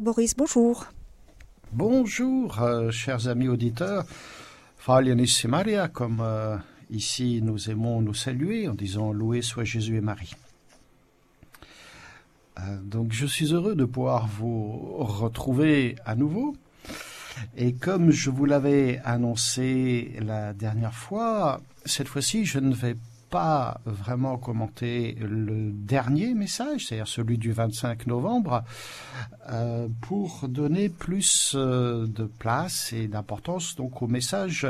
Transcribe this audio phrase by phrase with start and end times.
[0.00, 0.86] Boris, bonjour.
[1.72, 4.04] Bonjour, euh, chers amis auditeurs.
[5.48, 6.56] Maria, comme euh,
[6.90, 10.34] ici nous aimons nous saluer en disant Loué soit Jésus et Marie.
[12.58, 16.56] Euh, donc je suis heureux de pouvoir vous retrouver à nouveau.
[17.56, 22.96] Et comme je vous l'avais annoncé la dernière fois, cette fois-ci je ne vais
[23.30, 28.64] pas vraiment commenter le dernier message, c'est-à-dire celui du 25 novembre,
[29.50, 34.66] euh, pour donner plus euh, de place et d'importance donc au message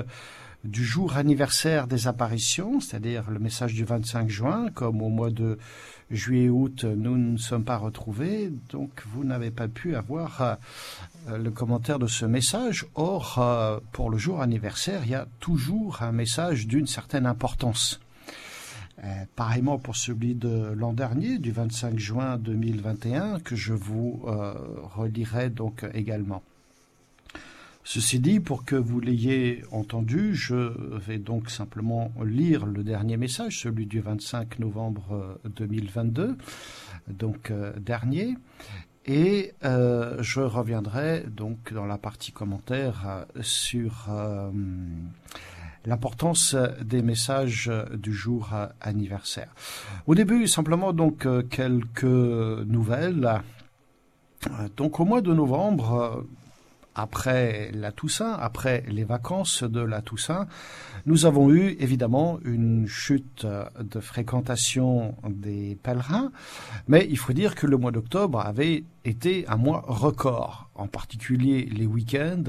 [0.65, 5.57] du jour anniversaire des apparitions, c'est-à-dire le message du 25 juin, comme au mois de
[6.11, 12.01] juillet-août, nous ne sommes pas retrouvés, donc vous n'avez pas pu avoir euh, le commentaire
[12.01, 12.87] de ce message.
[12.97, 18.01] Or, pour le jour anniversaire, il y a toujours un message d'une certaine importance.
[19.05, 24.55] Euh, pareillement pour celui de l'an dernier, du 25 juin 2021, que je vous euh,
[24.83, 26.43] relirai donc également.
[27.85, 33.61] Ceci dit, pour que vous l'ayez entendu, je vais donc simplement lire le dernier message,
[33.61, 36.37] celui du 25 novembre 2022,
[37.09, 38.37] donc euh, dernier,
[39.07, 44.11] et je reviendrai donc dans la partie commentaire sur
[45.89, 48.51] l'importance des messages du jour
[48.81, 49.53] anniversaire.
[50.07, 53.43] Au début, simplement donc quelques nouvelles.
[54.77, 56.25] Donc au mois de novembre,
[56.95, 60.47] après la Toussaint, après les vacances de la Toussaint,
[61.07, 63.47] nous avons eu évidemment une chute
[63.81, 66.33] de fréquentation des pèlerins,
[66.89, 71.69] mais il faut dire que le mois d'octobre avait été un mois record, en particulier
[71.73, 72.43] les week-ends.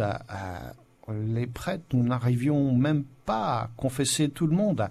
[1.11, 4.88] Les prêtres, nous n'arrivions même pas à confesser tout le monde.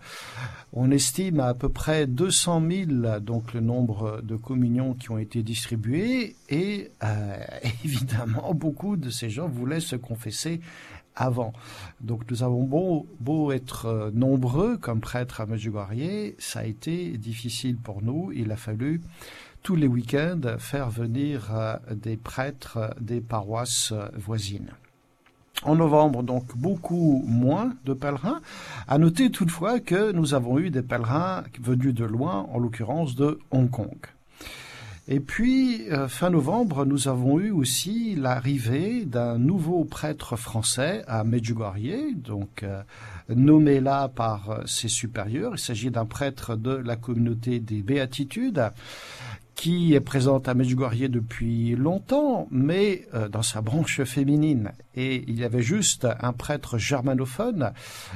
[0.72, 5.42] On estime à, peu près 200 000 donc le nombre de communions qui ont été
[5.42, 7.36] distribuées et euh,
[7.84, 10.60] évidemment beaucoup de ces gens voulaient se confesser
[11.16, 11.52] avant.
[12.00, 18.03] Donc nous avons beau, être nombreux comme prêtres à Medjugorje, ça a été difficile pour
[18.03, 18.31] nous.
[18.32, 19.00] Il a fallu
[19.64, 24.70] tous les week-ends faire venir des prêtres des paroisses voisines.
[25.64, 28.41] En novembre, donc, beaucoup moins de pèlerins.
[28.86, 33.41] À noter toutefois que nous avons eu des pèlerins venus de loin, en l'occurrence de
[33.50, 33.98] Hong Kong.
[35.10, 41.24] Et puis, euh, fin novembre, nous avons eu aussi l'arrivée d'un nouveau prêtre français à
[41.24, 42.82] Medjugorje, donc euh,
[43.30, 45.52] nommé là par euh, ses supérieurs.
[45.54, 48.70] Il s'agit d'un prêtre de la communauté des Béatitudes
[49.58, 54.70] qui est présente à Medjugorje depuis longtemps, mais euh, dans sa branche féminine.
[54.94, 57.72] Et il y avait juste un prêtre germanophone,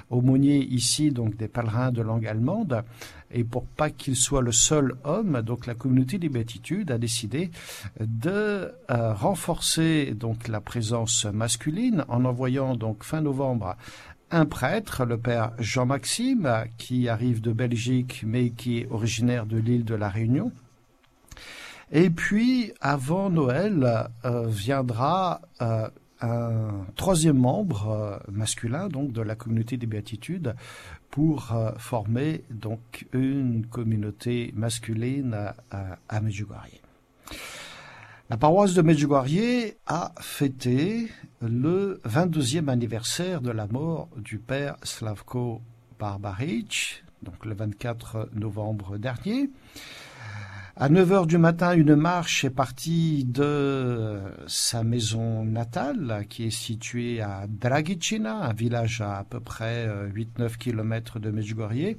[0.08, 2.84] aumônier ici donc des pèlerins de langue allemande.
[3.32, 7.50] Et pour pas qu'il soit le seul homme, donc la communauté des béatitudes a décidé
[7.98, 13.74] de euh, renforcer donc la présence masculine en envoyant donc fin novembre
[14.30, 19.84] un prêtre, le père Jean-Maxime, qui arrive de Belgique mais qui est originaire de l'île
[19.84, 20.53] de la Réunion
[21.94, 25.88] et puis, avant Noël, euh, viendra euh,
[26.22, 30.54] un troisième membre euh, masculin donc de la communauté des béatitudes
[31.10, 36.80] pour former donc une communauté masculine à, à Medjugorje.
[38.30, 41.10] La paroisse de Medjugorje a fêté
[41.42, 45.60] le 22e anniversaire de la mort du père Slavko
[45.98, 49.50] Barbaric, donc le 24 novembre dernier.
[50.75, 56.50] À 9 heures du matin, une marche est partie de sa maison natale, qui est
[56.50, 61.97] située à Dragicina, un village à à peu près 8-9 km de Medjugorje,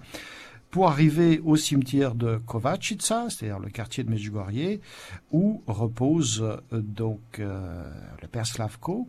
[0.72, 4.79] pour arriver au cimetière de Kovačica, c'est-à-dire le quartier de Medjugorje,
[5.31, 7.84] où repose donc euh,
[8.23, 9.07] le père Slavko.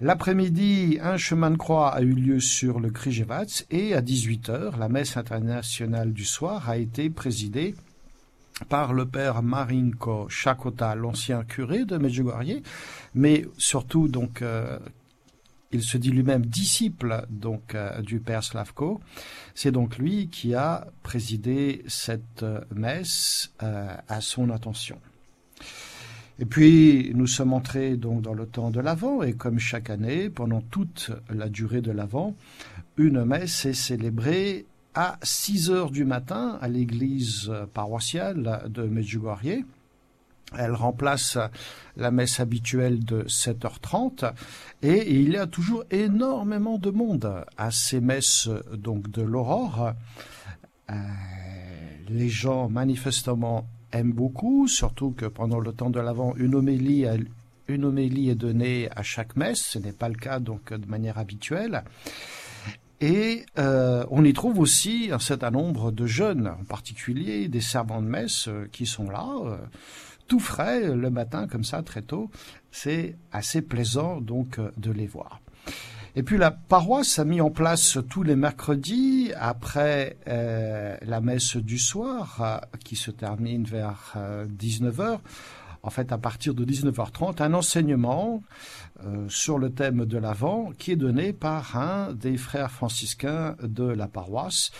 [0.00, 4.88] L'après-midi, un chemin de croix a eu lieu sur le Krijevac et à 18h, la
[4.88, 7.76] messe internationale du soir a été présidée
[8.68, 12.62] par le père Marinko Chakota, l'ancien curé de Medjugorje,
[13.14, 14.78] mais surtout donc euh,
[15.72, 19.00] il se dit lui-même disciple donc euh, du père Slavko.
[19.54, 24.98] C'est donc lui qui a présidé cette messe euh, à son attention.
[26.38, 30.30] Et puis nous sommes entrés donc dans le temps de l'Avent et comme chaque année,
[30.30, 32.34] pendant toute la durée de l'Avent,
[32.96, 39.64] une messe est célébrée à 6 heures du matin à l'église paroissiale de Medjugorje.
[40.58, 41.38] Elle remplace
[41.96, 44.32] la messe habituelle de 7h30
[44.82, 49.92] et il y a toujours énormément de monde à ces messes donc de l'aurore.
[50.90, 50.94] Euh,
[52.08, 57.06] les gens manifestement aiment beaucoup, surtout que pendant le temps de l'Avent, une homélie
[57.68, 59.60] une homélie est donnée à chaque messe.
[59.60, 61.84] Ce n'est pas le cas donc de manière habituelle.
[63.00, 68.02] Et euh, on y trouve aussi un certain nombre de jeunes, en particulier des servants
[68.02, 69.56] de messe euh, qui sont là, euh,
[70.28, 72.30] tout frais le matin comme ça très tôt.
[72.70, 75.40] C'est assez plaisant donc de les voir.
[76.14, 81.78] Et puis la paroisse a mis en place tous les mercredis, après la messe du
[81.78, 84.16] soir, qui se termine vers
[84.58, 85.18] 19h,
[85.82, 88.42] en fait à partir de 19h30, un enseignement
[89.04, 93.84] euh, sur le thème de l'Avent qui est donné par un des frères franciscains de
[93.84, 94.70] la paroisse.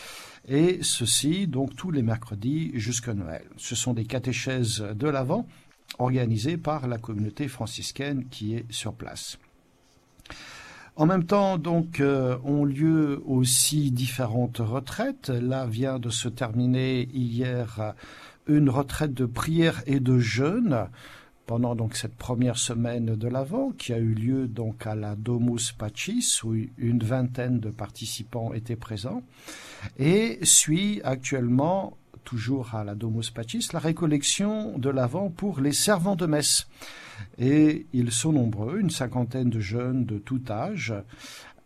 [0.48, 3.44] Et ceci, donc, tous les mercredis jusqu'à Noël.
[3.56, 5.46] Ce sont des catéchèses de l'Avent
[5.98, 9.38] organisées par la communauté franciscaine qui est sur place.
[10.96, 15.28] En même temps, donc, euh, ont lieu aussi différentes retraites.
[15.28, 17.94] Là vient de se terminer hier
[18.46, 20.88] une retraite de prière et de jeûne
[21.46, 25.72] pendant donc cette première semaine de l'Avent qui a eu lieu donc à la Domus
[25.76, 29.22] Pacis où une vingtaine de participants étaient présents
[29.98, 36.16] et suit actuellement toujours à la Domus Pacis la récollection de l'Avent pour les servants
[36.16, 36.68] de messe.
[37.38, 40.94] Et ils sont nombreux une cinquantaine de jeunes de tout âge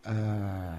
[0.06, 0.74] euh,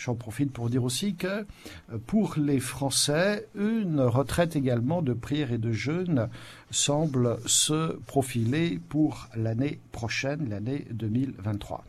[0.00, 5.52] J'en profite pour dire aussi que euh, pour les Français, une retraite également de prière
[5.52, 6.30] et de jeûne
[6.70, 11.84] semble se profiler pour l'année prochaine, l'année 2023.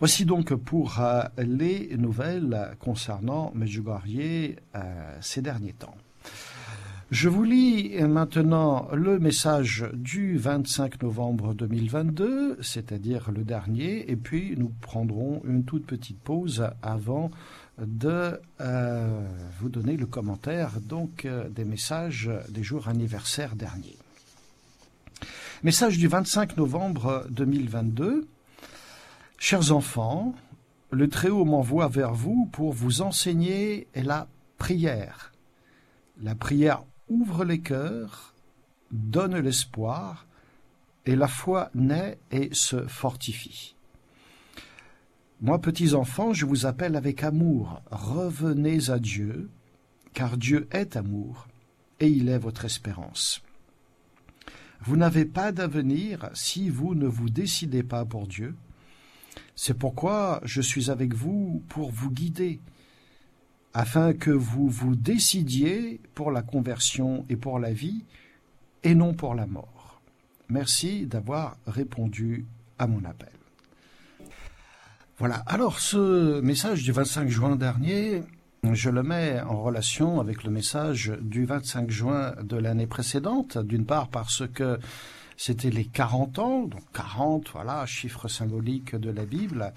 [0.00, 5.94] Voici donc pour euh, les nouvelles concernant Medjugorje euh, ces derniers temps.
[7.12, 14.54] Je vous lis maintenant le message du 25 novembre 2022, c'est-à-dire le dernier, et puis
[14.56, 17.30] nous prendrons une toute petite pause avant
[17.76, 19.28] de euh,
[19.60, 23.98] vous donner le commentaire donc euh, des messages des jours anniversaires derniers.
[25.62, 28.26] Message du 25 novembre 2022.
[29.36, 30.34] Chers enfants,
[30.90, 35.34] le Très-Haut m'envoie vers vous pour vous enseigner la prière.
[36.22, 38.34] La prière ouvre les cœurs,
[38.90, 40.26] donne l'espoir,
[41.04, 43.76] et la foi naît et se fortifie.
[45.40, 49.50] Moi, petits enfants, je vous appelle avec amour, revenez à Dieu,
[50.14, 51.48] car Dieu est amour,
[52.00, 53.42] et il est votre espérance.
[54.80, 58.54] Vous n'avez pas d'avenir si vous ne vous décidez pas pour Dieu.
[59.54, 62.60] C'est pourquoi je suis avec vous pour vous guider,
[63.74, 68.04] afin que vous vous décidiez pour la conversion et pour la vie,
[68.82, 70.00] et non pour la mort.
[70.48, 72.44] Merci d'avoir répondu
[72.78, 73.30] à mon appel.
[75.18, 78.22] Voilà, alors ce message du 25 juin dernier,
[78.70, 83.86] je le mets en relation avec le message du 25 juin de l'année précédente, d'une
[83.86, 84.78] part parce que
[85.36, 89.72] c'était les 40 ans, donc 40, voilà, chiffre symbolique de la Bible,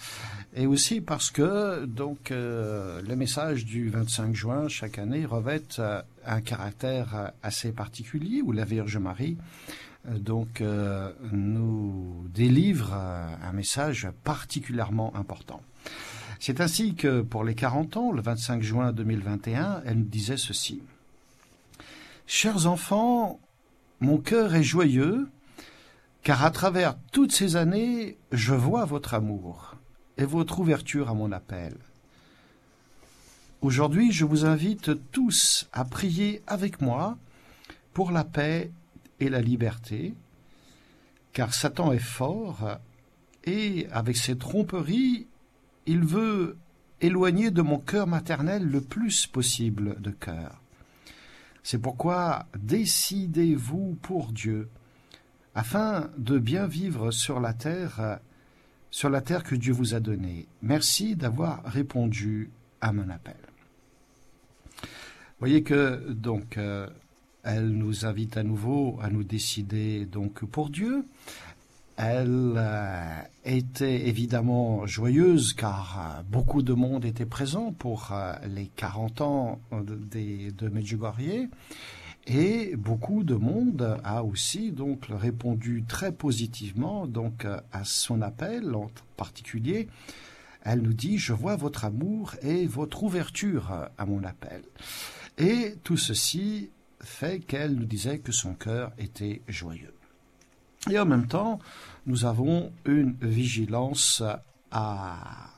[0.55, 6.01] et aussi parce que donc euh, le message du 25 juin chaque année revêt euh,
[6.25, 9.37] un caractère assez particulier où la Vierge Marie
[10.07, 10.63] euh, donc
[11.31, 15.61] nous délivre un message particulièrement important.
[16.39, 20.83] C'est ainsi que pour les 40 ans, le 25 juin 2021, elle nous disait ceci.
[22.27, 23.39] Chers enfants,
[23.99, 25.27] mon cœur est joyeux
[26.25, 29.75] car à travers toutes ces années, je vois votre amour
[30.17, 31.77] et votre ouverture à mon appel.
[33.61, 37.19] Aujourd'hui, je vous invite tous à prier avec moi
[37.93, 38.71] pour la paix
[39.19, 40.15] et la liberté,
[41.31, 42.79] car Satan est fort
[43.43, 45.27] et, avec ses tromperies,
[45.85, 46.57] il veut
[47.01, 50.59] éloigner de mon cœur maternel le plus possible de cœur.
[51.61, 54.69] C'est pourquoi décidez-vous pour Dieu,
[55.55, 58.19] afin de bien vivre sur la terre,
[58.91, 60.47] sur la terre que Dieu vous a donnée.
[60.61, 63.35] Merci d'avoir répondu à mon appel.
[65.39, 66.87] Voyez que donc euh,
[67.43, 71.05] elle nous invite à nouveau à nous décider donc pour Dieu.
[71.97, 78.13] Elle euh, était évidemment joyeuse car euh, beaucoup de monde était présent pour
[78.47, 81.47] les 40 ans de Medjugorje
[82.27, 88.89] et beaucoup de monde a aussi donc répondu très positivement donc à son appel en
[89.15, 89.87] particulier.
[90.63, 94.63] Elle nous dit je vois votre amour et votre ouverture à mon appel.
[95.37, 99.93] Et tout ceci fait qu'elle nous disait que son cœur était joyeux.
[100.89, 101.59] Et en même temps,
[102.05, 104.23] nous avons une vigilance
[104.71, 105.51] à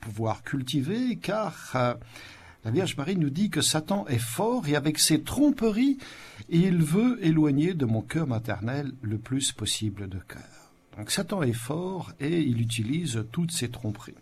[0.00, 1.96] pouvoir cultiver car
[2.64, 5.98] la Vierge Marie nous dit que Satan est fort et avec ses tromperies,
[6.48, 10.72] il veut éloigner de mon cœur maternel le plus possible de cœur.
[10.96, 14.14] Donc Satan est fort et il utilise toutes ses tromperies.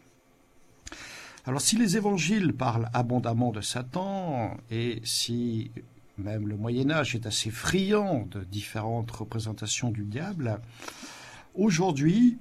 [1.47, 5.71] Alors si les évangiles parlent abondamment de Satan et si
[6.19, 10.61] même le Moyen Âge est assez friand de différentes représentations du diable,
[11.55, 12.39] aujourd'hui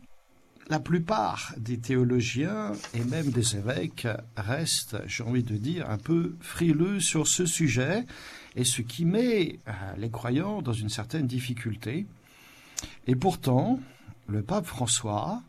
[0.68, 6.36] la plupart des théologiens et même des évêques restent, j'ai envie de dire, un peu
[6.40, 8.06] frileux sur ce sujet,
[8.56, 12.08] et ce qui met euh, les croyants dans une certaine difficulté.
[13.08, 13.80] Et pourtant,
[14.28, 15.44] le pape François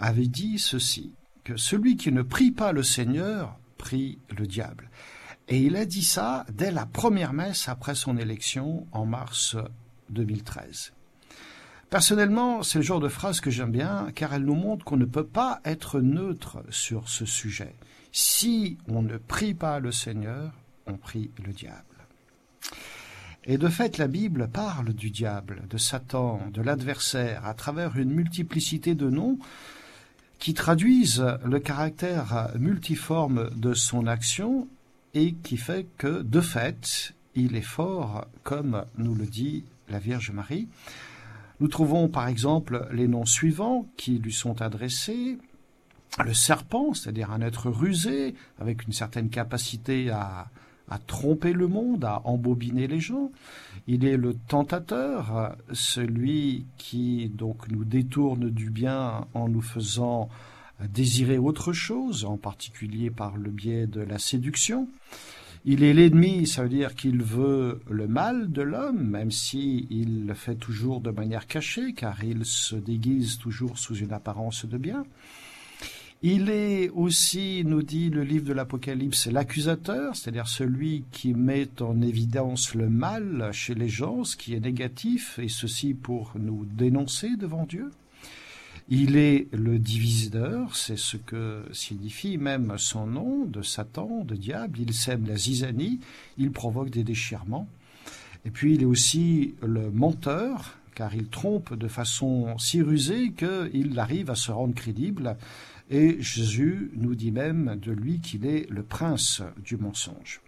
[0.00, 1.12] avait dit ceci,
[1.44, 4.90] que celui qui ne prie pas le Seigneur prie le diable.
[5.48, 9.56] Et il a dit ça dès la première messe après son élection en mars
[10.10, 10.92] 2013.
[11.90, 15.06] Personnellement, c'est le genre de phrase que j'aime bien car elle nous montre qu'on ne
[15.06, 17.74] peut pas être neutre sur ce sujet.
[18.12, 20.52] Si on ne prie pas le Seigneur,
[20.86, 21.84] on prie le diable.
[23.44, 28.10] Et de fait, la Bible parle du diable, de Satan, de l'adversaire, à travers une
[28.10, 29.38] multiplicité de noms
[30.38, 34.68] qui traduisent le caractère multiforme de son action
[35.14, 40.30] et qui fait que, de fait, il est fort, comme nous le dit la Vierge
[40.30, 40.68] Marie.
[41.60, 45.38] Nous trouvons par exemple les noms suivants qui lui sont adressés.
[46.24, 50.50] Le serpent, c'est-à-dire un être rusé, avec une certaine capacité à,
[51.06, 53.30] tromper le monde, à embobiner les gens.
[53.86, 60.28] Il est le tentateur, celui qui donc nous détourne du bien en nous faisant
[60.80, 64.88] désirer autre chose, en particulier par le biais de la séduction.
[65.64, 70.26] Il est l'ennemi, ça veut dire qu'il veut le mal de l'homme, même si il
[70.26, 74.78] le fait toujours de manière cachée, car il se déguise toujours sous une apparence de
[74.78, 75.04] bien.
[76.22, 82.02] Il est aussi, nous dit le livre de l'Apocalypse, l'accusateur, c'est-à-dire celui qui met en
[82.02, 87.36] évidence le mal chez les gens, ce qui est négatif, et ceci pour nous dénoncer
[87.36, 87.90] devant Dieu.
[88.90, 94.78] Il est le diviseur, c'est ce que signifie même son nom, de Satan, de diable.
[94.80, 96.00] Il sème la zizanie,
[96.38, 97.68] il provoque des déchirements.
[98.46, 103.98] Et puis il est aussi le menteur, car il trompe de façon si rusée qu'il
[103.98, 105.36] arrive à se rendre crédible.
[105.90, 110.40] Et Jésus nous dit même de lui qu'il est le prince du mensonge.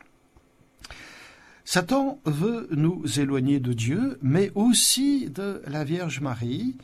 [1.67, 6.77] Satan veut nous éloigner de Dieu, mais aussi de la Vierge Marie,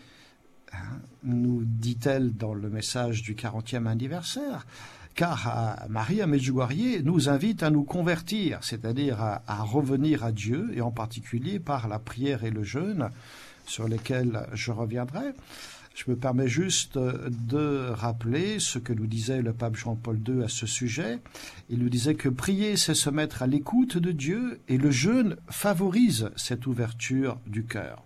[0.73, 4.67] Hein, nous dit-elle dans le message du 40e anniversaire,
[5.15, 10.83] car Marie à Medjugorje nous invite à nous convertir, c'est-à-dire à, revenir à Dieu, et
[10.83, 13.11] en particulier par la prière et le jeûne,
[13.67, 15.33] sur lesquels je reviendrai.
[15.95, 20.49] Je me permets juste de rappeler ce que nous disait le pape Jean-Paul II à
[20.49, 21.19] ce sujet.
[21.71, 25.37] Il nous disait que prier, c'est se mettre à l'écoute de Dieu, et le jeûne
[25.49, 28.03] favorise cette ouverture du cœur.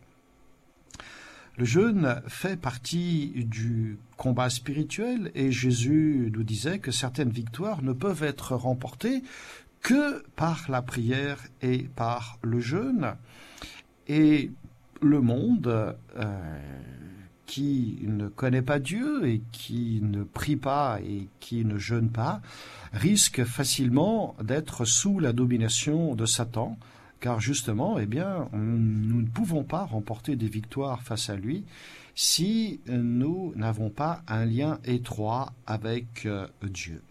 [1.60, 7.92] Le jeûne fait partie du combat spirituel et Jésus nous disait que certaines victoires ne
[7.92, 9.22] peuvent être remportées
[9.82, 13.14] que par la prière et par le jeûne.
[14.08, 14.50] Et
[15.02, 16.60] le monde euh,
[17.44, 22.40] qui ne connaît pas Dieu et qui ne prie pas et qui ne jeûne pas
[22.94, 26.78] risque facilement d'être sous la domination de Satan
[27.20, 31.64] car justement, eh bien, nous ne pouvons pas remporter des victoires face à lui
[32.14, 37.02] si nous n'avons pas un lien étroit avec euh, Dieu.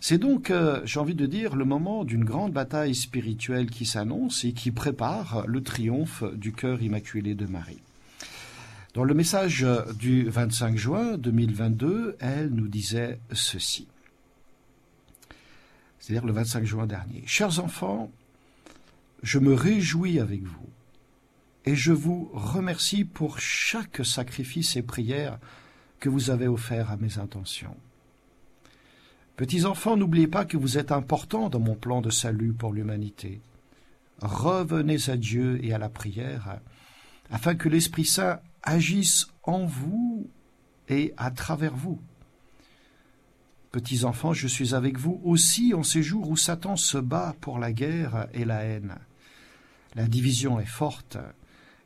[0.00, 4.44] C'est donc, euh, j'ai envie de dire, le moment d'une grande bataille spirituelle qui s'annonce
[4.44, 7.80] et qui prépare le triomphe du cœur immaculé de Marie.
[8.94, 9.64] Dans le message
[9.98, 13.86] du 25 juin 2022, elle nous disait ceci.
[15.98, 17.22] C'est-à-dire le 25 juin dernier.
[17.24, 18.10] Chers enfants,
[19.22, 20.68] je me réjouis avec vous
[21.64, 25.38] et je vous remercie pour chaque sacrifice et prière
[26.00, 27.76] que vous avez offert à mes intentions.
[29.36, 33.40] Petits enfants, n'oubliez pas que vous êtes importants dans mon plan de salut pour l'humanité.
[34.20, 36.60] Revenez à Dieu et à la prière,
[37.30, 40.28] afin que l'Esprit Saint agisse en vous
[40.88, 42.00] et à travers vous.
[43.70, 47.58] Petits enfants, je suis avec vous aussi en ces jours où Satan se bat pour
[47.58, 48.98] la guerre et la haine.
[49.94, 51.18] La division est forte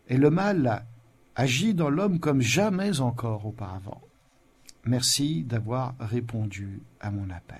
[0.08, 0.86] et le mal
[1.34, 4.00] agit dans l'homme comme jamais encore auparavant.
[4.84, 7.58] Merci d'avoir répondu à mon appel.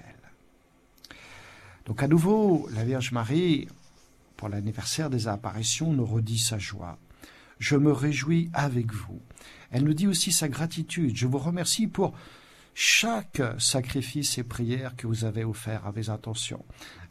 [1.85, 3.69] Donc à nouveau, la Vierge Marie,
[4.37, 6.99] pour l'anniversaire des apparitions, nous redit sa joie.
[7.59, 9.21] Je me réjouis avec vous.
[9.71, 11.17] Elle nous dit aussi sa gratitude.
[11.17, 12.15] Je vous remercie pour
[12.79, 16.63] chaque sacrifice et prière que vous avez offert à vos intentions.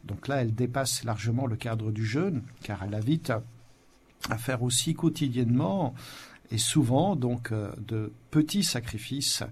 [0.04, 3.32] Donc là, elle dépasse largement le cadre du jeûne, car elle invite
[4.30, 5.92] à faire aussi quotidiennement
[6.52, 9.42] et souvent donc euh, de petits sacrifices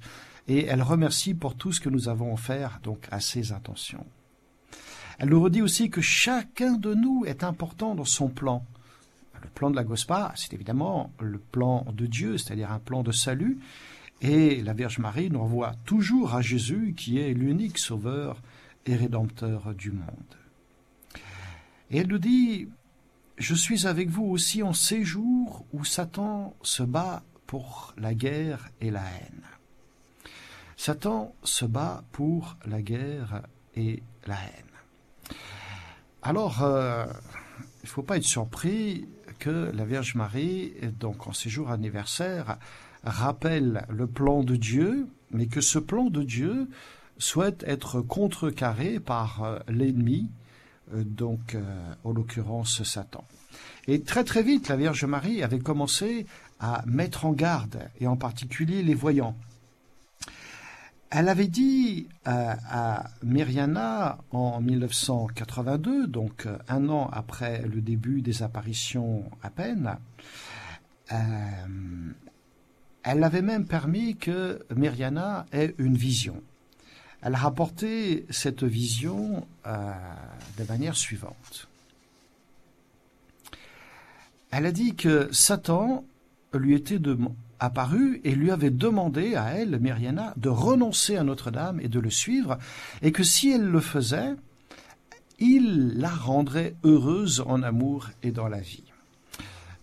[0.46, 4.06] et elle remercie pour tout ce que nous avons offert donc à ses intentions.
[5.18, 8.64] Elle nous redit aussi que chacun de nous est important dans son plan.
[9.42, 13.10] Le plan de la Gospa, c'est évidemment le plan de Dieu, c'est-à-dire un plan de
[13.10, 13.58] salut,
[14.24, 18.40] et la Vierge Marie nous renvoie toujours à Jésus qui est l'unique sauveur
[18.86, 20.34] et rédempteur du monde.
[21.90, 22.68] Et elle nous dit,
[23.36, 28.70] je suis avec vous aussi en ces jours où Satan se bat pour la guerre
[28.80, 29.42] et la haine.
[30.78, 33.42] Satan se bat pour la guerre
[33.76, 35.36] et la haine.
[36.22, 37.04] Alors, euh,
[37.82, 39.06] il ne faut pas être surpris
[39.38, 42.56] que la Vierge Marie, donc en ses jours anniversaires,
[43.04, 46.68] rappelle le plan de Dieu, mais que ce plan de Dieu
[47.18, 50.30] souhaite être contrecarré par euh, l'ennemi,
[50.92, 51.56] euh, donc
[52.04, 53.24] en l'occurrence Satan.
[53.86, 56.26] Et très très vite, la Vierge Marie avait commencé
[56.60, 59.36] à mettre en garde, et en particulier les voyants.
[61.16, 68.42] Elle avait dit à, Myriana en 1982, donc euh, un an après le début des
[68.42, 69.96] apparitions à peine,
[71.12, 71.16] euh,
[73.04, 76.42] elle avait même permis que Myriana ait une vision.
[77.22, 79.92] Elle a rapporté cette vision euh,
[80.58, 81.68] de manière suivante.
[84.50, 86.04] Elle a dit que Satan
[86.54, 87.00] lui était
[87.60, 92.10] apparu et lui avait demandé à elle, Myriana, de renoncer à Notre-Dame et de le
[92.10, 92.58] suivre,
[93.02, 94.34] et que si elle le faisait,
[95.38, 98.83] il la rendrait heureuse en amour et dans la vie.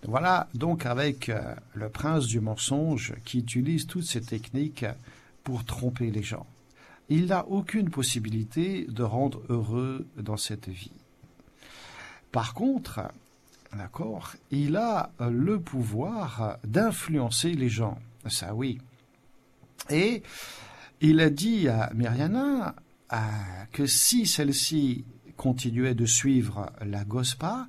[0.08, 4.86] Voilà donc avec euh, le prince du mensonge qui utilise toutes ces techniques
[5.44, 6.46] pour tromper les gens.
[7.10, 10.92] Il n'a aucune possibilité de rendre heureux dans cette vie.
[12.32, 13.02] Par contre,
[13.78, 17.98] D'accord Il a euh, le pouvoir d'influencer les gens.
[18.28, 18.80] Ça, oui.
[19.90, 20.24] Et
[21.00, 22.76] il a dit à Myriana
[23.14, 23.18] euh,
[23.72, 25.06] que si celle-ci
[25.38, 27.68] continuait de suivre la Gospa,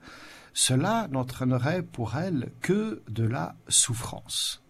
[0.53, 4.63] cela n'entraînerait pour elle que de la souffrance.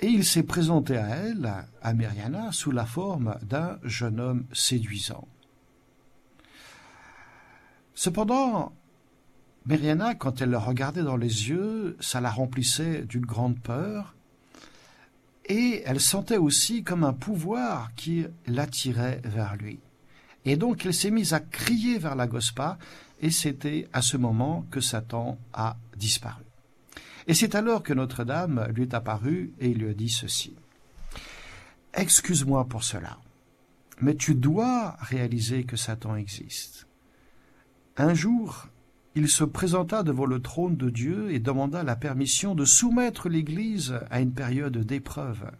[0.00, 1.50] Et il s'est présenté à elle,
[1.82, 5.26] à Myriana, sous la forme d'un jeune homme séduisant.
[7.94, 8.74] Cependant,
[9.64, 14.14] Myriana, quand elle le regardait dans les yeux, ça la remplissait d'une grande peur,
[15.46, 19.80] et elle sentait aussi comme un pouvoir qui l'attirait vers lui.
[20.44, 22.78] Et donc elle s'est mise à crier vers la Gospa,
[23.20, 26.44] et c'était à ce moment que Satan a disparu.
[27.26, 30.54] Et c'est alors que Notre-Dame lui est apparue et lui a dit ceci.
[31.94, 33.18] Excuse-moi pour cela,
[34.00, 36.86] mais tu dois réaliser que Satan existe.
[37.96, 38.68] Un jour,
[39.14, 43.98] il se présenta devant le trône de Dieu et demanda la permission de soumettre l'Église
[44.10, 45.50] à une période d'épreuve.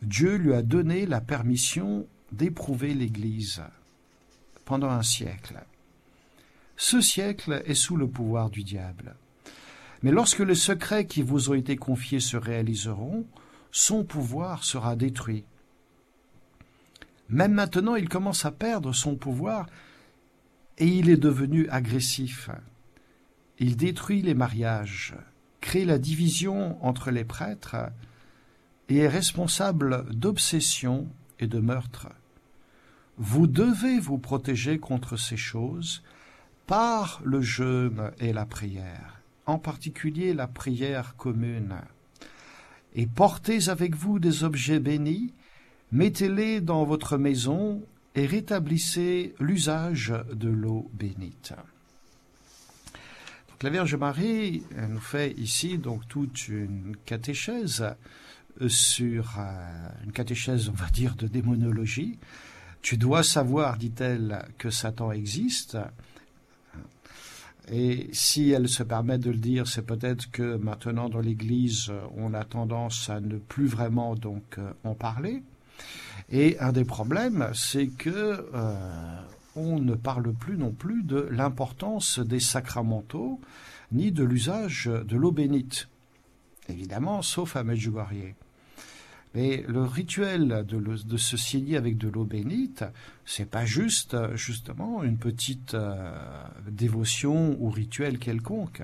[0.00, 3.62] Dieu lui a donné la permission d'éprouver l'Église
[4.64, 5.60] pendant un siècle.
[6.82, 9.14] Ce siècle est sous le pouvoir du diable.
[10.02, 13.26] Mais lorsque les secrets qui vous ont été confiés se réaliseront,
[13.70, 15.44] son pouvoir sera détruit.
[17.28, 19.66] Même maintenant, il commence à perdre son pouvoir
[20.78, 22.48] et il est devenu agressif.
[23.58, 25.14] Il détruit les mariages,
[25.60, 27.76] crée la division entre les prêtres
[28.88, 31.08] et est responsable d'obsession
[31.40, 32.08] et de meurtre.
[33.18, 36.02] Vous devez vous protéger contre ces choses
[36.70, 41.74] par le jeûne et la prière, en particulier la prière commune.
[42.94, 45.34] Et portez avec vous des objets bénis,
[45.90, 47.82] mettez-les dans votre maison
[48.14, 51.54] et rétablissez l'usage de l'eau bénite.
[53.48, 57.84] Donc, la Vierge Marie nous fait ici donc toute une catéchèse
[58.60, 62.20] euh, sur euh, une catéchèse, on va dire, de démonologie.
[62.80, 65.76] Tu dois savoir, dit-elle, que Satan existe.
[67.72, 72.34] Et si elle se permet de le dire, c'est peut-être que maintenant dans l'Église, on
[72.34, 75.42] a tendance à ne plus vraiment donc euh, en parler.
[76.30, 79.20] Et un des problèmes, c'est que euh,
[79.54, 83.40] on ne parle plus non plus de l'importance des sacramentaux
[83.92, 85.88] ni de l'usage de l'eau bénite.
[86.68, 88.34] Évidemment, sauf à Medjugorje.
[89.34, 92.84] Mais le rituel de, se signer avec de l'eau bénite,
[93.24, 96.12] c'est pas juste justement une petite euh,
[96.68, 98.82] dévotion ou rituel quelconque.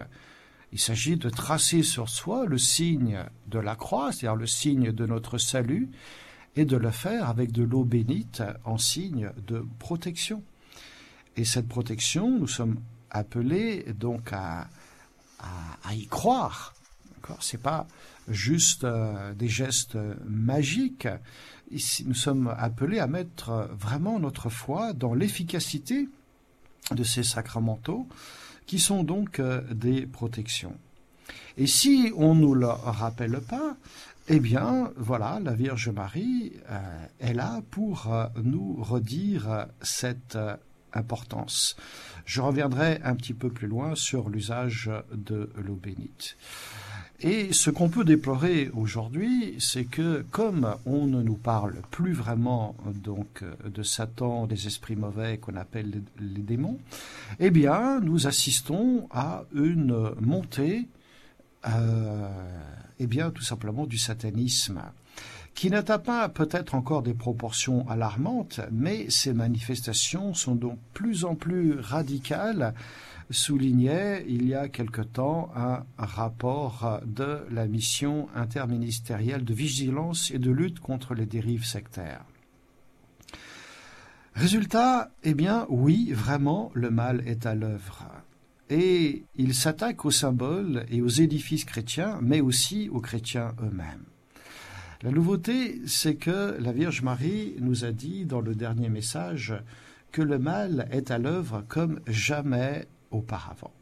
[0.72, 5.06] Il s'agit de tracer sur soi le signe de la croix, c'est-à-dire le signe de
[5.06, 5.90] notre salut,
[6.54, 10.42] et de le faire avec de l'eau bénite en signe de protection.
[11.36, 12.80] Et cette protection, nous sommes
[13.10, 14.68] appelés donc à,
[15.38, 16.74] à, y croire.
[17.40, 17.86] C'est pas
[18.28, 21.08] juste euh, des gestes magiques.
[22.04, 26.08] Nous sommes appelés à mettre vraiment notre foi dans l'efficacité
[26.92, 28.06] de ces sacramentaux,
[28.66, 30.76] qui sont donc euh, des protections.
[31.56, 33.76] Et si on ne nous le rappelle pas,
[34.28, 38.12] eh bien, voilà, la Vierge Marie euh, est là pour
[38.42, 40.38] nous redire cette
[40.92, 41.76] importance.
[42.24, 46.36] Je reviendrai un petit peu plus loin sur l'usage de l'eau bénite.
[47.20, 52.76] Et ce qu'on peut déplorer aujourd'hui, c'est que comme on ne nous parle plus vraiment
[52.84, 56.78] donc de Satan, des esprits mauvais qu'on appelle les, démons,
[57.40, 60.88] eh bien nous assistons à une montée,
[61.66, 62.28] euh,
[62.98, 64.82] eh bien tout simplement du satanisme
[65.54, 71.34] qui n'atteint pas peut-être encore des proportions alarmantes, mais ces manifestations sont donc plus en
[71.34, 72.74] plus radicales
[73.30, 80.38] soulignait il y a quelque temps un rapport de la mission interministérielle de vigilance et
[80.38, 82.24] de lutte contre les dérives sectaires.
[84.34, 88.06] Résultat, eh bien oui, vraiment, le mal est à l'œuvre.
[88.68, 94.04] Et il s'attaque aux symboles et aux édifices chrétiens, mais aussi aux chrétiens eux-mêmes.
[95.02, 99.54] La nouveauté, c'est que la Vierge Marie nous a dit dans le dernier message
[100.12, 102.86] que le mal est à l'œuvre comme jamais
[103.16, 103.72] auparavant.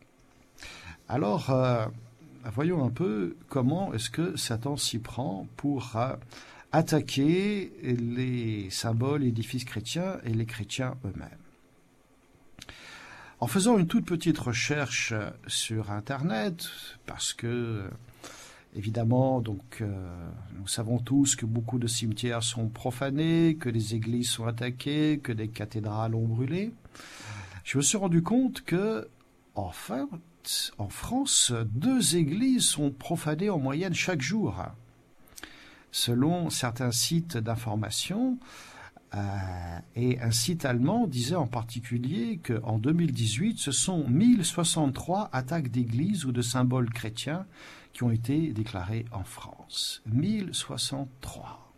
[1.08, 1.86] Alors, euh,
[2.54, 6.14] voyons un peu comment est-ce que Satan s'y prend pour euh,
[6.72, 11.28] attaquer les symboles, édifices chrétiens et les chrétiens eux-mêmes.
[13.40, 15.12] En faisant une toute petite recherche
[15.46, 16.66] sur Internet,
[17.04, 17.84] parce que
[18.74, 24.30] évidemment, donc euh, nous savons tous que beaucoup de cimetières sont profanés, que les églises
[24.30, 26.72] sont attaquées, que des cathédrales ont brûlé.
[27.64, 29.08] Je me suis rendu compte que
[29.54, 29.70] en
[30.88, 34.62] France, deux églises sont profanées en moyenne chaque jour.
[35.90, 38.38] Selon certains sites d'information,
[39.14, 46.24] euh, et un site allemand disait en particulier qu'en 2018, ce sont 1063 attaques d'églises
[46.24, 47.46] ou de symboles chrétiens
[47.92, 50.02] qui ont été déclarées en France.
[50.06, 51.72] 1063.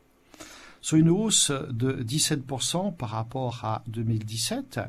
[0.80, 4.80] Soit une hausse de 17% par rapport à 2017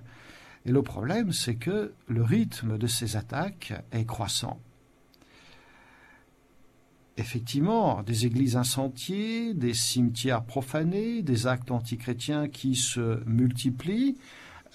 [0.68, 4.60] et le problème, c'est que le rythme de ces attaques est croissant.
[7.16, 14.18] Effectivement, des églises incendiées, des cimetières profanés, des actes antichrétiens qui se multiplient,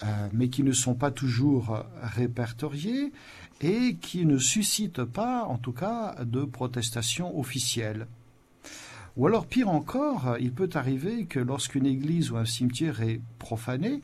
[0.02, 3.12] euh, mais qui ne sont pas toujours répertoriés
[3.61, 8.07] et qui ne suscitent pas, en tout cas, de protestations officielles.
[9.18, 14.00] Ou alors, pire encore, il peut arriver que lorsqu'une église ou un cimetière est profané,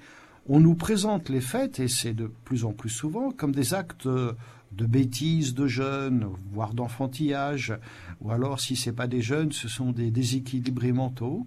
[0.48, 4.08] on nous présente les fêtes, et c'est de plus en plus souvent, comme des actes
[4.08, 7.74] de bêtises de jeunes, voire d'enfantillage,
[8.20, 11.46] ou alors si ce n'est pas des jeunes, ce sont des déséquilibrés mentaux.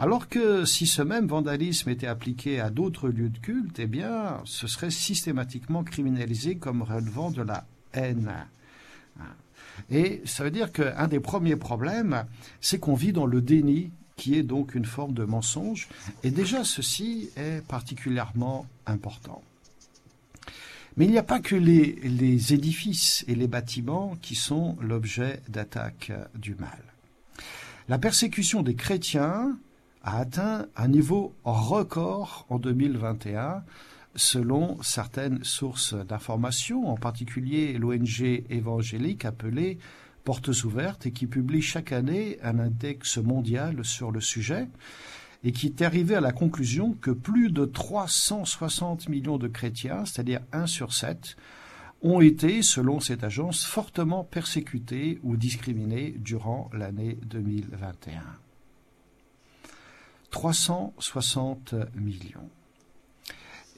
[0.00, 4.40] Alors que si ce même vandalisme était appliqué à d'autres lieux de culte, eh bien,
[4.44, 8.32] ce serait systématiquement criminalisé comme relevant de la haine.
[9.90, 12.24] Et ça veut dire qu'un des premiers problèmes,
[12.60, 15.88] c'est qu'on vit dans le déni qui est donc une forme de mensonge.
[16.22, 19.42] Et déjà, ceci est particulièrement important.
[20.98, 26.12] Mais il n'y a pas que les, édifices et les bâtiments qui sont l'objet d'attaques
[26.34, 26.82] du mal.
[27.88, 29.56] La persécution des chrétiens
[30.02, 33.62] a atteint un niveau record en 2021
[34.16, 39.78] selon certaines sources d'information, en particulier l'ONG évangélique appelée
[40.28, 44.68] Portes ouvertes et qui publie chaque année un index mondial sur le sujet
[45.42, 50.40] et qui est arrivé à la conclusion que plus de 360 millions de chrétiens, c'est-à-dire
[50.52, 51.34] 1 sur 7,
[52.02, 58.20] ont été, selon cette agence, fortement persécutés ou discriminés durant l'année 2021.
[60.30, 62.50] 360 millions.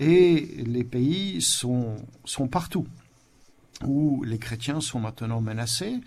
[0.00, 2.88] Et les pays sont, sont partout
[3.86, 6.00] où les chrétiens sont maintenant menacés.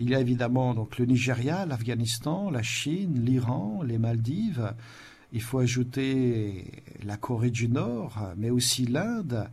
[0.00, 4.74] Il y a évidemment donc le Nigeria, l'Afghanistan, la Chine, l'Iran, les Maldives.
[5.32, 9.50] Il faut ajouter la Corée du Nord, mais aussi l'Inde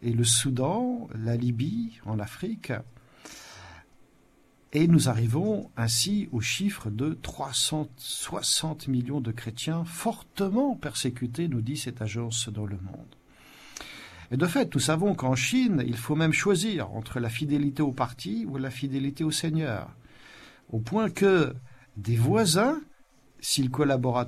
[0.00, 2.72] et le Soudan, la Libye en Afrique.
[4.72, 11.76] Et nous arrivons ainsi au chiffre de 360 millions de chrétiens fortement persécutés, nous dit
[11.76, 13.16] cette agence dans le monde.
[14.30, 17.92] Et de fait, nous savons qu'en Chine, il faut même choisir entre la fidélité au
[17.92, 19.90] parti ou la fidélité au Seigneur.
[20.70, 21.54] Au point que
[21.96, 22.80] des voisins
[23.42, 24.18] s'ils collaborent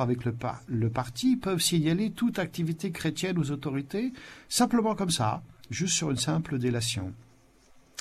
[0.00, 4.12] avec le, parti, peuvent signaler toute activité chrétienne aux autorités,
[4.48, 7.14] simplement comme ça, juste sur une simple délation.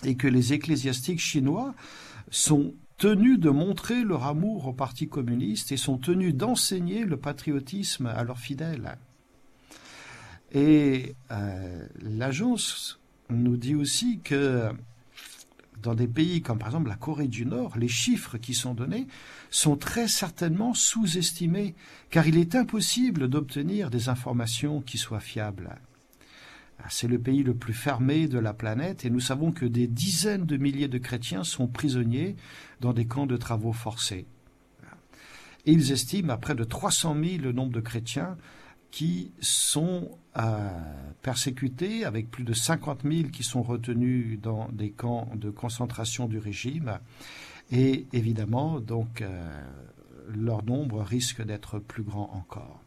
[0.03, 1.73] Et que les ecclésiastiques chinois
[2.29, 8.07] sont tenus de montrer leur amour au Parti communiste et sont tenus d'enseigner le patriotisme
[8.07, 8.97] à leurs fidèles.
[10.53, 14.69] Et euh, l'agence nous dit aussi que
[15.81, 19.07] dans des pays comme par exemple la Corée du Nord, les chiffres qui sont donnés
[19.49, 21.75] sont très certainement sous-estimés,
[22.09, 25.75] car il est impossible d'obtenir des informations qui soient fiables.
[26.79, 29.87] Ah, c'est le pays le plus fermé de la planète et nous savons que des
[29.87, 32.35] dizaines de milliers de chrétiens sont prisonniers
[32.79, 34.25] dans des camps de travaux forcés.
[35.65, 38.37] Et ils estiment à près de 300 000 le nombre de chrétiens
[38.93, 40.69] qui sont euh,
[41.23, 46.37] persécutés, avec plus de 50 000 qui sont retenus dans des camps de concentration du
[46.37, 46.99] régime.
[47.71, 49.49] Et évidemment, donc, euh,
[50.29, 52.83] leur nombre risque d'être plus grand encore.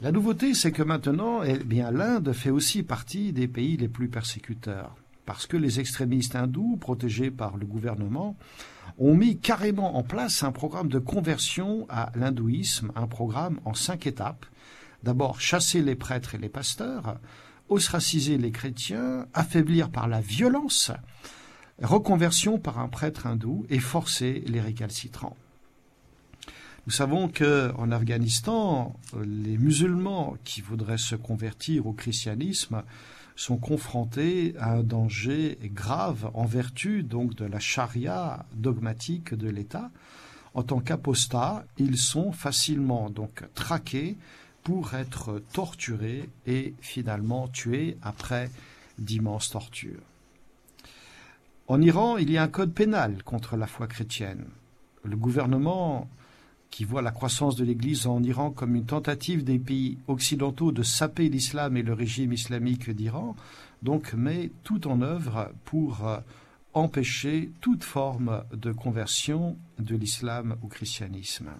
[0.00, 4.08] La nouveauté, c'est que maintenant, eh bien, l'Inde fait aussi partie des pays les plus
[4.08, 8.34] persécuteurs, parce que les extrémistes hindous, protégés par le gouvernement,
[8.96, 14.06] ont mis carrément en place un programme de conversion à l'hindouisme, un programme en cinq
[14.06, 14.46] étapes.
[15.02, 17.18] D'abord, chasser les prêtres et les pasteurs,
[17.68, 20.92] ostraciser les chrétiens, affaiblir par la violence,
[21.82, 25.36] reconversion par un prêtre hindou et forcer les récalcitrants.
[26.86, 32.84] Nous savons que en Afghanistan, les musulmans qui voudraient se convertir au christianisme
[33.34, 39.90] sont confrontés à un danger grave en vertu donc de la charia dogmatique de l'État.
[40.54, 44.16] En tant qu'apostats, ils sont facilement donc traqués
[44.66, 48.50] pour être torturés et finalement tués après
[48.98, 50.02] d'immenses tortures.
[51.68, 54.44] En Iran, il y a un code pénal contre la foi chrétienne.
[55.04, 56.08] Le gouvernement
[56.70, 60.82] qui voit la croissance de l'Église en Iran comme une tentative des pays occidentaux de
[60.82, 63.36] saper l'islam et le régime islamique d'Iran,
[63.84, 66.18] donc met tout en œuvre pour euh,
[66.74, 71.50] empêcher toute forme de conversion de l'islam au christianisme.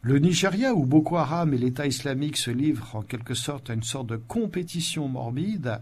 [0.00, 3.82] Le Nigeria, où Boko Haram et l'État islamique se livrent en quelque sorte à une
[3.82, 5.80] sorte de compétition morbide,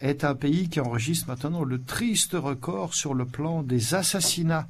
[0.00, 4.68] est un pays qui enregistre maintenant le triste record sur le plan des assassinats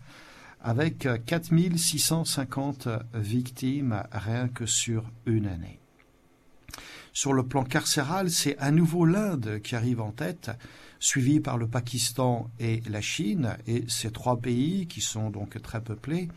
[0.61, 5.81] avec 4650 victimes rien que sur une année.
[7.12, 10.51] Sur le plan carcéral, c'est à nouveau l'Inde qui arrive en tête,
[11.01, 15.81] suivi par le Pakistan et la Chine, et ces trois pays, qui sont donc très
[15.81, 16.29] peuplés,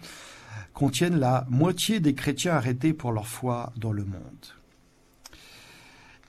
[0.74, 4.46] contiennent la moitié des chrétiens arrêtés pour leur foi dans le monde.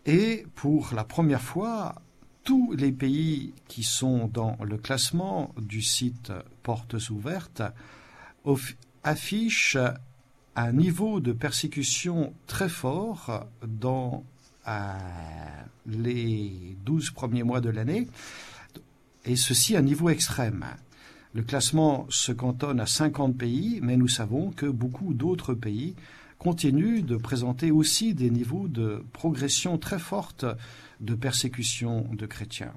[0.07, 2.03] Et pour la première fois,
[2.45, 7.63] tous les pays qui sont dans le classement du site Portes ouvertes
[9.05, 9.77] affichent
[10.57, 14.25] un niveau de persécution très fort dans
[14.69, 14.99] euh,
[15.87, 18.09] les 12 premiers mois de l'année,
[19.25, 20.65] et ceci à un niveau extrême.
[21.33, 25.95] Le classement se cantonne à 50 pays, mais nous savons que beaucoup d'autres pays
[26.39, 30.45] continuent de présenter aussi des niveaux de progression très forte
[31.01, 32.73] de persécution de chrétiens.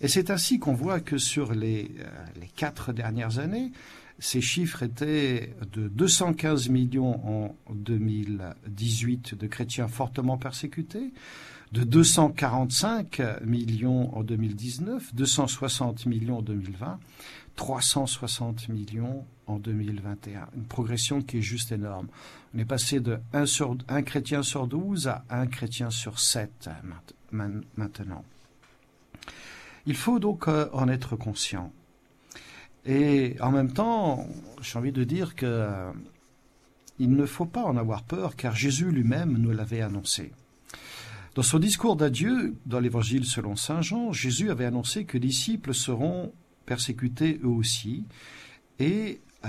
[0.00, 3.70] Et c'est ainsi qu'on voit que sur les, euh, les, quatre dernières années,
[4.18, 11.12] ces chiffres étaient de 215 millions en 2018 de chrétiens fortement persécutés,
[11.72, 16.98] de 245 millions en 2019, 260 millions en 2020,
[17.56, 20.48] 360 millions en 2021.
[20.54, 22.08] Une progression qui est juste énorme.
[22.54, 26.68] On est passé de 1, sur, chrétien sur 12 à 1 chrétien sur 7
[27.32, 28.24] maintenant.
[29.86, 31.72] Il faut donc euh, en être conscient.
[32.84, 34.26] Et en même temps,
[34.60, 35.90] j'ai envie de dire que euh,
[36.98, 40.32] il ne faut pas en avoir peur, car Jésus lui-même nous l'avait annoncé.
[41.34, 45.72] Dans son discours d'adieu, dans l'Évangile selon Saint Jean, Jésus avait annoncé que les disciples
[45.72, 46.32] seront
[46.66, 48.04] persécutés eux aussi,
[48.78, 49.48] et euh,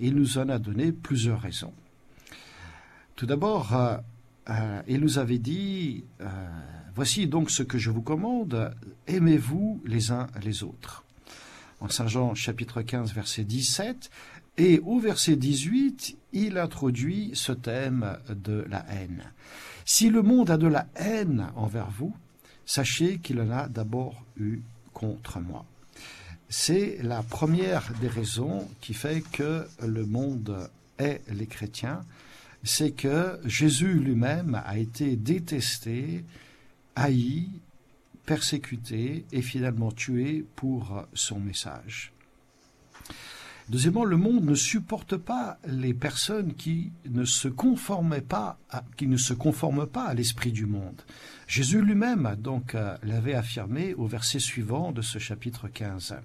[0.00, 1.74] il nous en a donné plusieurs raisons.
[3.14, 3.76] Tout d'abord,
[4.86, 6.04] il nous avait dit
[6.94, 8.74] Voici donc ce que je vous commande,
[9.06, 11.04] aimez-vous les uns les autres.
[11.80, 14.10] En Saint Jean chapitre 15 verset 17,
[14.56, 19.32] et au verset 18, il introduit ce thème de la haine.
[19.90, 22.14] Si le monde a de la haine envers vous,
[22.66, 24.60] sachez qu'il en a d'abord eu
[24.92, 25.64] contre moi.
[26.50, 32.04] C'est la première des raisons qui fait que le monde est les chrétiens,
[32.62, 36.22] c'est que Jésus lui-même a été détesté,
[36.94, 37.48] haï,
[38.26, 42.12] persécuté et finalement tué pour son message.
[43.68, 49.06] Deuxièmement, le monde ne supporte pas les personnes qui ne se conforment pas à, qui
[49.06, 51.02] ne se conforment pas à l'esprit du monde.
[51.46, 56.16] Jésus lui-même donc euh, l'avait affirmé au verset suivant de ce chapitre 15.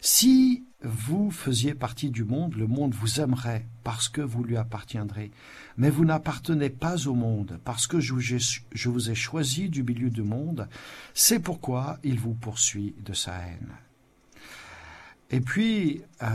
[0.00, 5.32] Si vous faisiez partie du monde, le monde vous aimerait parce que vous lui appartiendrez.
[5.76, 10.22] Mais vous n'appartenez pas au monde parce que je vous ai choisi du milieu du
[10.22, 10.68] monde.
[11.14, 13.72] C'est pourquoi il vous poursuit de sa haine.
[15.30, 16.26] Et puis, euh,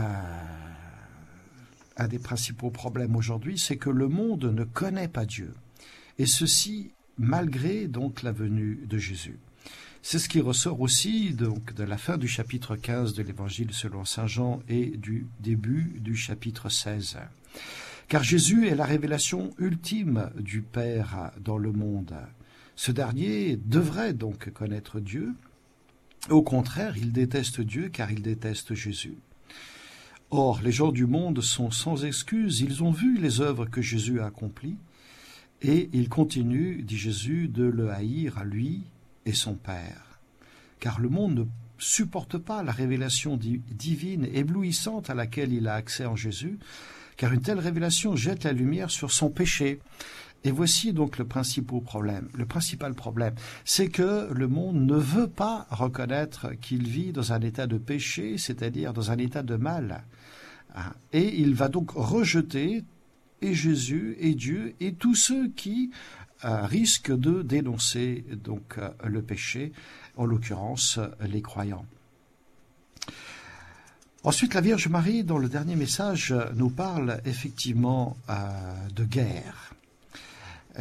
[1.96, 5.54] un des principaux problèmes aujourd'hui, c'est que le monde ne connaît pas Dieu.
[6.18, 9.38] Et ceci malgré donc la venue de Jésus.
[10.02, 14.04] C'est ce qui ressort aussi donc de la fin du chapitre 15 de l'Évangile selon
[14.04, 17.18] Saint Jean et du début du chapitre 16.
[18.08, 22.14] Car Jésus est la révélation ultime du Père dans le monde.
[22.74, 25.34] Ce dernier devrait donc connaître Dieu,
[26.30, 29.16] au contraire, il déteste Dieu car il déteste Jésus.
[30.30, 34.20] Or, les gens du monde sont sans excuse, ils ont vu les œuvres que Jésus
[34.20, 34.78] a accomplies,
[35.60, 38.84] et ils continuent, dit Jésus, de le haïr à lui
[39.26, 40.20] et son Père.
[40.80, 41.44] Car le monde ne
[41.76, 46.58] supporte pas la révélation divine éblouissante à laquelle il a accès en Jésus,
[47.16, 49.80] car une telle révélation jette la lumière sur son péché
[50.44, 52.28] et voici donc le principal problème.
[52.34, 57.40] Le principal problème, c'est que le monde ne veut pas reconnaître qu'il vit dans un
[57.40, 60.04] état de péché, c'est-à-dire dans un état de mal.
[60.74, 60.94] Ah.
[61.12, 62.82] Et il va donc rejeter
[63.40, 65.90] et Jésus et Dieu et tous ceux qui
[66.44, 69.72] euh, risquent de dénoncer donc euh, le péché,
[70.16, 71.86] en l'occurrence les croyants.
[74.24, 79.74] Ensuite, la Vierge Marie, dans le dernier message, nous parle effectivement euh, de guerre.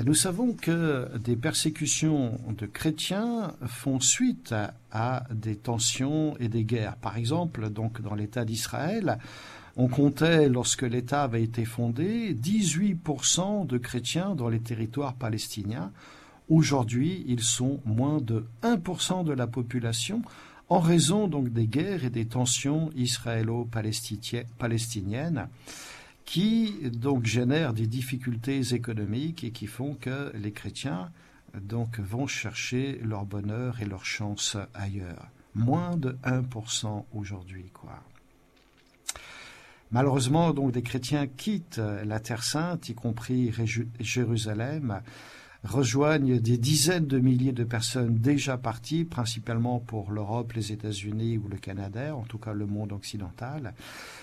[0.06, 4.56] Nous savons que des persécutions de chrétiens font suite
[4.92, 6.96] à, des tensions et des guerres.
[6.96, 9.18] Par exemple, donc dans l'État d'Israël,
[9.76, 15.92] on comptait, lorsque l'État avait été fondé, 18% de chrétiens dans les territoires palestiniens.
[16.48, 20.22] Aujourd'hui, ils sont moins de 1% de la population
[20.70, 25.50] en raison donc des guerres et des tensions israélo-palestiniennes
[26.26, 31.12] qui donc génèrent des difficultés économiques et qui font que les chrétiens
[31.60, 35.28] donc vont chercher leur bonheur et leur chance ailleurs.
[35.54, 38.02] Moins de 1% aujourd'hui, quoi.
[39.92, 43.52] Malheureusement, donc, des chrétiens quittent la Terre Sainte, y compris
[44.00, 45.02] Jérusalem,
[45.63, 51.47] rejoignent des dizaines de milliers de personnes déjà parties, principalement pour l'Europe, les États-Unis ou
[51.47, 53.74] le Canada, en tout cas le monde occidental.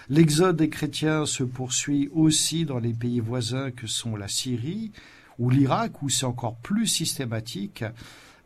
[0.09, 4.91] L'exode des chrétiens se poursuit aussi dans les pays voisins que sont la Syrie
[5.39, 7.85] ou l'Irak, où c'est encore plus systématique,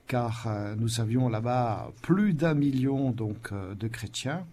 [0.06, 4.44] car euh, nous avions là-bas plus d'un million donc euh, de chrétiens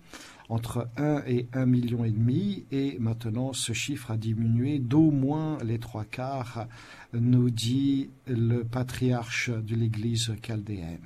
[0.50, 5.60] entre 1 et 1 million et demi, et maintenant ce chiffre a diminué d'au moins
[5.64, 6.68] les trois quarts,
[7.14, 11.00] nous dit le patriarche de l'Église chaldéenne.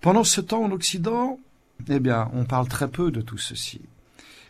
[0.00, 1.38] Pendant ce temps en Occident,
[1.88, 3.80] eh bien, on parle très peu de tout ceci.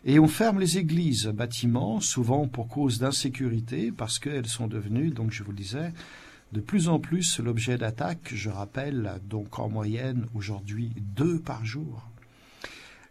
[0.05, 5.33] Et on ferme les églises, bâtiments, souvent pour cause d'insécurité, parce qu'elles sont devenues, donc
[5.33, 5.93] je vous le disais,
[6.53, 12.09] de plus en plus l'objet d'attaques, je rappelle, donc en moyenne aujourd'hui deux par jour.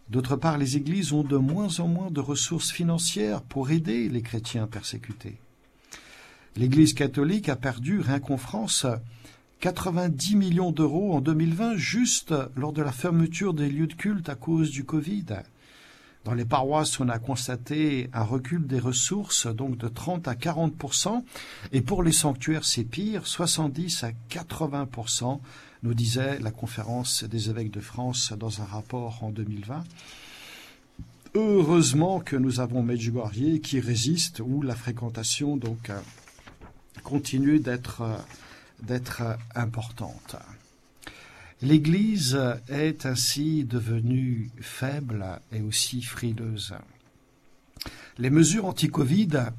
[0.10, 4.22] D'autre part, les églises ont de moins en moins de ressources financières pour aider les
[4.22, 5.38] chrétiens persécutés.
[6.56, 8.86] L'Église catholique a perdu, rien qu'en France,
[9.60, 14.36] 90 millions d'euros en 2020 juste lors de la fermeture des lieux de culte à
[14.36, 15.26] cause du Covid.
[16.24, 21.24] Dans les paroisses, on a constaté un recul des ressources, donc de 30 à 40%
[21.72, 24.88] et pour les sanctuaires, c'est pire, 70 à 80
[25.86, 29.84] nous disait la conférence des évêques de France dans un rapport en 2020.
[31.36, 36.00] Heureusement que nous avons Medjugorje qui résiste, où la fréquentation euh,
[37.04, 40.38] continue d'être euh, euh, importante.
[41.62, 46.74] L'Église est ainsi devenue faible et aussi frileuse.
[48.18, 49.52] Les mesures anti-Covid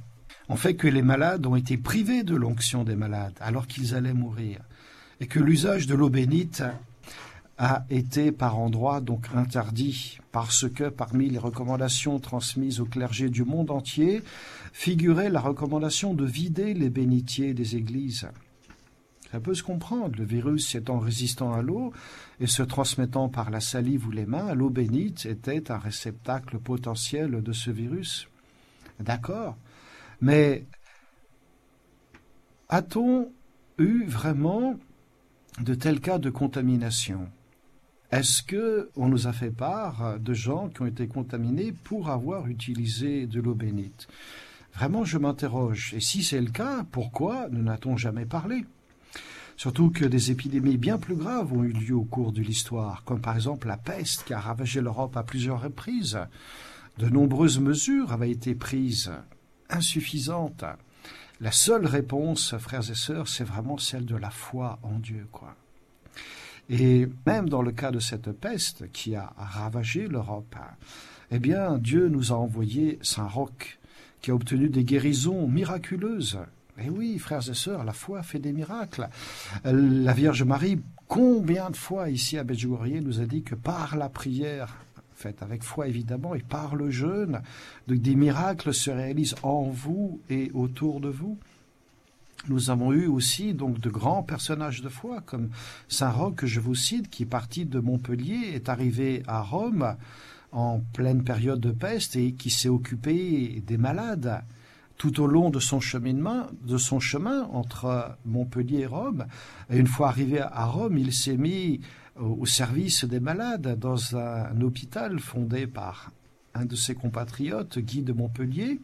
[0.48, 4.12] ont fait que les malades ont été privés de l'onction des malades alors qu'ils allaient
[4.12, 4.58] mourir
[5.20, 6.62] et que l'usage de l'eau bénite
[7.58, 13.44] a été par endroits donc interdit parce que parmi les recommandations transmises au clergé du
[13.44, 14.22] monde entier
[14.72, 18.28] figurait la recommandation de vider les bénitiers des églises.
[19.32, 21.92] Ça peut se comprendre, le virus étant résistant à l'eau
[22.40, 27.42] et se transmettant par la salive ou les mains, l'eau bénite était un réceptacle potentiel
[27.42, 28.28] de ce virus.
[29.00, 29.56] D'accord.
[30.20, 30.66] Mais
[32.68, 33.30] a-t-on
[33.78, 34.78] eu vraiment
[35.60, 37.28] de tels cas de contamination
[38.10, 42.46] Est-ce que on nous a fait part de gens qui ont été contaminés pour avoir
[42.46, 44.06] utilisé de l'eau bénite?
[44.74, 45.94] Vraiment, je m'interroge.
[45.94, 48.64] Et si c'est le cas, pourquoi ne n'a-t-on jamais parlé?
[49.56, 53.22] Surtout que des épidémies bien plus graves ont eu lieu au cours de l'histoire, comme
[53.22, 56.18] par exemple la peste qui a ravagé l'Europe à plusieurs reprises.
[56.98, 59.10] De nombreuses mesures avaient été prises,
[59.70, 60.64] insuffisantes.
[61.40, 65.54] La seule réponse, frères et sœurs, c'est vraiment celle de la foi en Dieu, quoi.
[66.70, 70.56] Et même dans le cas de cette peste qui a ravagé l'Europe,
[71.30, 73.78] eh bien, Dieu nous a envoyé Saint Roch,
[74.22, 76.38] qui a obtenu des guérisons miraculeuses.
[76.82, 79.08] Eh oui, frères et sœurs, la foi fait des miracles.
[79.64, 84.08] La Vierge Marie, combien de fois ici à Medjugorje, nous a dit que par la
[84.08, 84.74] prière,
[85.40, 87.42] avec foi évidemment, et par le jeûne,
[87.88, 91.38] des miracles se réalisent en vous et autour de vous.
[92.48, 95.50] Nous avons eu aussi donc de grands personnages de foi, comme
[95.88, 99.96] Saint Roch que je vous cite, qui parti de Montpellier, est arrivé à Rome
[100.52, 104.42] en pleine période de peste et qui s'est occupé des malades
[104.96, 109.26] tout au long de son de son chemin entre Montpellier et Rome.
[109.70, 111.80] Et une fois arrivé à Rome, il s'est mis
[112.18, 116.12] au service des malades dans un hôpital fondé par
[116.56, 118.80] un de ses compatriotes, Guy de Montpellier,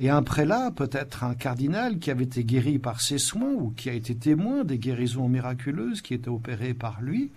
[0.00, 3.88] et un prélat, peut-être un cardinal, qui avait été guéri par ses soins ou qui
[3.88, 7.30] a été témoin des guérisons miraculeuses qui étaient opérées par lui.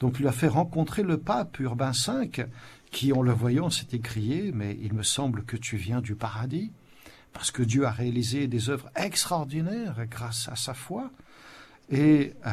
[0.00, 2.46] Donc lui a fait rencontrer le pape Urbain V,
[2.90, 6.72] qui, en le voyant, s'est écrié Mais il me semble que tu viens du paradis,
[7.32, 11.10] parce que Dieu a réalisé des œuvres extraordinaires grâce à sa foi.
[11.90, 12.50] Et euh,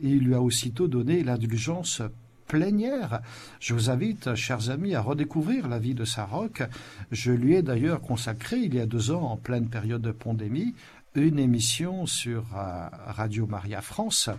[0.00, 2.02] il lui a aussitôt donné l'indulgence
[2.46, 3.20] plénière.
[3.60, 6.62] Je vous invite, chers amis, à redécouvrir la vie de Saroc.
[7.10, 10.74] Je lui ai d'ailleurs consacré, il y a deux ans, en pleine période de pandémie,
[11.14, 14.30] une émission sur euh, Radio Maria France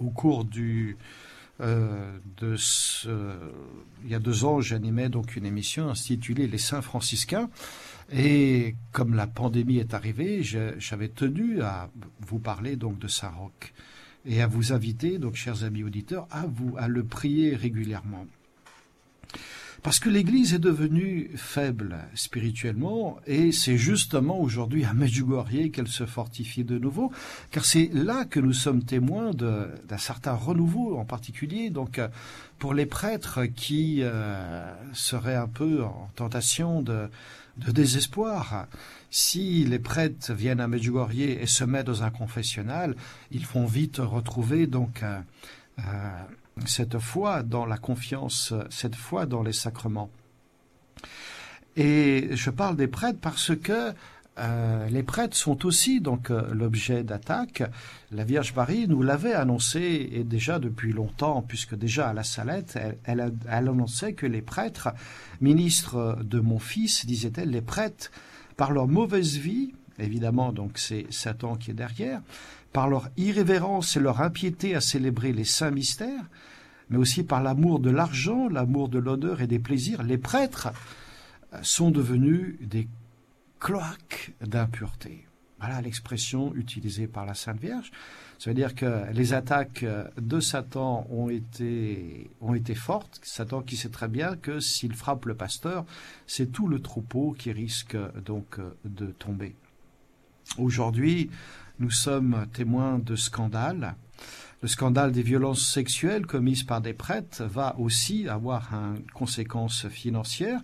[0.00, 0.96] au cours du
[1.60, 2.56] euh, de
[4.04, 7.50] il y a deux ans, j'animais donc une émission intitulée Les Saints franciscains.
[8.12, 11.90] Et comme la pandémie est arrivée, j'avais tenu à
[12.20, 13.72] vous parler donc de Saint-Roch
[14.26, 18.26] et à vous inviter, donc chers amis auditeurs, à vous à le prier régulièrement.
[19.82, 26.04] Parce que l'Église est devenue faible spirituellement, et c'est justement aujourd'hui à Medjugorje qu'elle se
[26.04, 27.10] fortifie de nouveau,
[27.50, 31.70] car c'est là que nous sommes témoins d'un certain renouveau en particulier.
[31.70, 31.98] Donc,
[32.58, 37.08] pour les prêtres qui euh, seraient un peu en tentation de,
[37.60, 38.66] de désespoir,
[39.10, 42.94] si les prêtres viennent à Medjugorje et se mettent dans un confessionnal,
[43.30, 45.20] ils vont vite retrouver donc euh,
[45.78, 45.82] euh,
[46.66, 50.10] cette foi dans la confiance, cette foi dans les sacrements.
[51.76, 53.92] Et je parle des prêtres parce que
[54.40, 57.62] euh, les prêtres sont aussi donc euh, l'objet d'attaque.
[58.10, 62.78] La Vierge Marie nous l'avait annoncé et déjà depuis longtemps, puisque déjà à la Salette,
[63.04, 64.88] elle, elle, annonçait que les prêtres,
[65.40, 68.10] ministres de mon fils, disait-elle, les prêtres,
[68.56, 72.22] par leur mauvaise vie, évidemment donc c'est Satan qui est derrière,
[72.72, 76.24] par leur irrévérence et leur impiété à célébrer les saints mystères,
[76.88, 80.68] mais aussi par l'amour de l'argent, l'amour de l'honneur et des plaisirs, les prêtres
[81.62, 82.88] sont devenus des
[83.60, 85.26] cloaques d'impureté.
[85.58, 87.92] Voilà l'expression utilisée par la Sainte Vierge.
[88.38, 89.84] Ça veut dire que les attaques
[90.16, 93.20] de Satan ont été, ont été fortes.
[93.22, 95.84] Satan qui sait très bien que s'il frappe le pasteur,
[96.26, 99.54] c'est tout le troupeau qui risque donc de tomber.
[100.56, 101.30] Aujourd'hui,
[101.78, 103.94] nous sommes témoins de scandales.
[104.62, 110.60] Le scandale des violences sexuelles commises par des prêtres va aussi avoir une conséquence financière.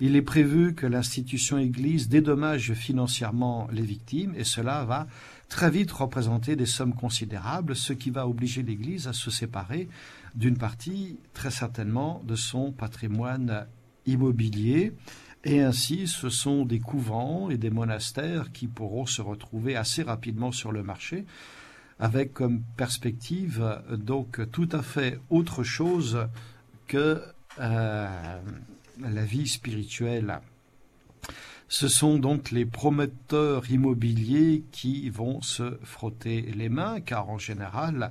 [0.00, 5.08] Il est prévu que l'institution Église dédommage financièrement les victimes et cela va
[5.48, 9.88] très vite représenter des sommes considérables, ce qui va obliger l'Église à se séparer
[10.36, 13.66] d'une partie très certainement de son patrimoine
[14.06, 14.92] immobilier.
[15.42, 20.52] Et ainsi, ce sont des couvents et des monastères qui pourront se retrouver assez rapidement
[20.52, 21.24] sur le marché,
[21.98, 26.28] avec comme perspective donc tout à fait autre chose
[26.86, 27.20] que
[27.60, 28.40] euh,
[29.00, 30.40] la vie spirituelle.
[31.68, 38.10] Ce sont donc les prometteurs immobiliers qui vont se frotter les mains, car en général,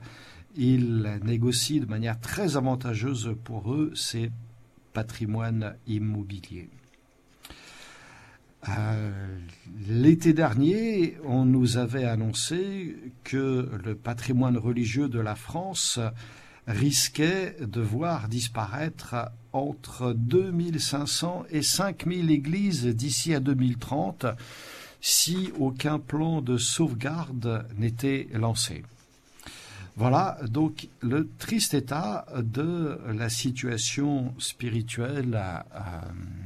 [0.55, 4.29] ils négocient de manière très avantageuse pour eux ces
[4.93, 6.69] patrimoines immobiliers.
[8.69, 9.39] Euh,
[9.87, 15.99] l'été dernier, on nous avait annoncé que le patrimoine religieux de la France
[16.67, 19.15] risquait de voir disparaître
[19.53, 24.25] entre 2500 et 5000 églises d'ici à 2030
[24.99, 28.83] si aucun plan de sauvegarde n'était lancé.
[29.95, 35.41] Voilà donc le triste état de la situation spirituelle,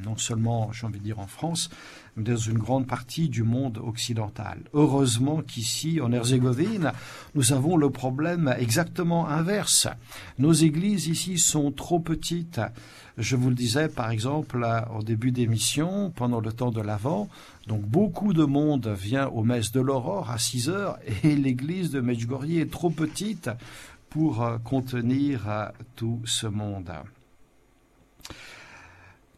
[0.06, 1.70] non seulement, j'ai envie de dire, en France,
[2.18, 4.60] dans une grande partie du monde occidental.
[4.74, 6.92] Heureusement qu'ici, en Herzégovine,
[7.36, 9.88] nous avons le problème exactement inverse.
[10.38, 12.62] Nos églises ici sont trop petites.
[13.18, 14.66] Je vous le disais, par exemple,
[14.98, 17.30] au début d'émission, pendant le temps de l'Avent,
[17.68, 22.02] donc beaucoup de monde vient aux messes de l'aurore à 6 heures et l'église de
[22.02, 23.50] Medjugorje est trop petite
[24.10, 26.92] pour euh, contenir euh, tout ce monde.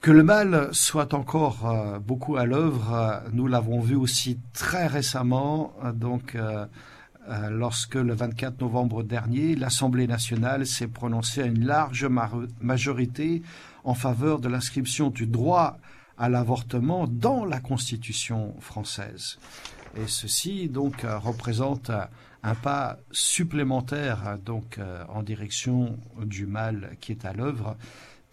[0.04, 5.74] Que le mal soit encore euh, beaucoup à l'œuvre, nous l'avons vu aussi très récemment,
[5.94, 6.38] donc
[7.50, 12.06] lorsque le 24 novembre dernier, l'Assemblée nationale s'est prononcée à une large
[12.60, 13.44] majorité
[13.86, 15.78] en faveur de l'inscription du droit
[16.18, 19.40] à l'avortement dans la Constitution française.
[19.96, 21.92] Et ceci donc euh, représente
[22.44, 27.78] un pas supplémentaire donc euh, en direction du mal qui est à l'œuvre,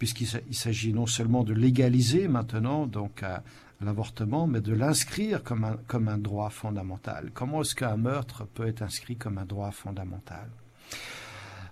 [0.00, 3.36] puisqu'il s'agit non seulement de légaliser maintenant donc euh,
[3.82, 7.30] l'avortement, mais de l'inscrire comme un, comme un droit fondamental.
[7.34, 10.48] Comment est-ce qu'un meurtre peut être inscrit comme un droit fondamental?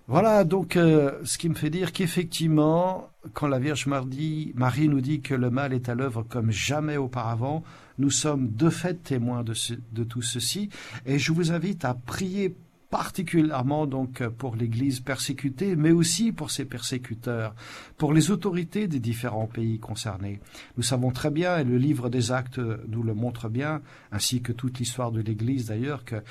[0.09, 4.53] Voilà, donc euh, ce qui me fait dire qu'effectivement, quand la Vierge Marie,
[4.89, 7.64] nous dit que le mal est à l'œuvre comme jamais auparavant,
[7.97, 9.55] nous sommes de fait témoins de,
[9.93, 10.68] de tout ceci,
[11.07, 12.55] et je vous invite à prier
[12.91, 17.55] particulièrement donc pour l'Église persécutée, mais aussi pour ses persécuteurs,
[17.97, 20.41] pour les autorités des différents pays concernés.
[20.76, 24.53] Nous savons très bien, et le livre des Actes nous le montre bien, ainsi que
[24.53, 26.22] toute l'histoire de l'Église d'ailleurs, que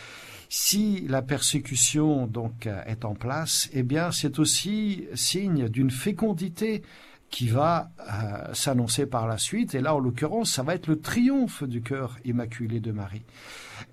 [0.49, 6.81] si la persécution donc est en place, eh bien c'est aussi signe d'une fécondité
[7.29, 9.75] qui va euh, s'annoncer par la suite.
[9.75, 13.23] Et là, en l'occurrence, ça va être le triomphe du cœur immaculé de Marie.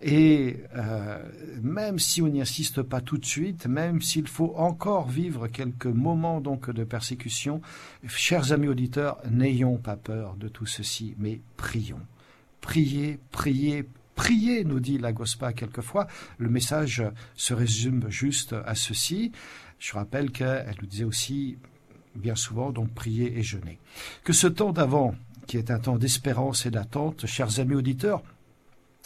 [0.03, 1.23] Et euh,
[1.63, 5.87] même si on n'y insiste pas tout de suite, même s'il faut encore vivre quelques
[5.87, 7.61] moments donc de persécution,
[8.07, 12.01] chers amis auditeurs, n'ayons pas peur de tout ceci, mais prions.
[12.61, 16.07] Priez, priez, priez, nous dit la Gospa quelquefois.
[16.39, 17.03] Le message
[17.35, 19.33] se résume juste à ceci.
[19.79, 21.59] Je rappelle qu'elle nous disait aussi
[22.15, 23.79] bien souvent, donc prier et jeûner.
[24.23, 25.15] Que ce temps d'avant,
[25.47, 28.23] qui est un temps d'espérance et d'attente, chers amis auditeurs,